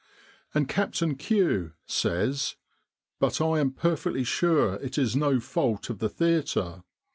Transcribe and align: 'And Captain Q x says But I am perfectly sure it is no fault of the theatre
'And 0.55 0.67
Captain 0.67 1.15
Q 1.15 1.73
x 1.85 1.93
says 1.93 2.55
But 3.19 3.39
I 3.39 3.59
am 3.59 3.69
perfectly 3.71 4.23
sure 4.23 4.77
it 4.77 4.97
is 4.97 5.15
no 5.15 5.39
fault 5.39 5.91
of 5.91 5.99
the 5.99 6.09
theatre 6.09 6.81